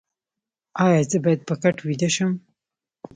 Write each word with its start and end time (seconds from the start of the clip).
ایا 0.83 1.01
زه 1.09 1.17
باید 1.23 1.41
په 1.47 1.55
کټ 1.63 1.77
ویده 1.87 2.09
شم؟ 2.15 2.31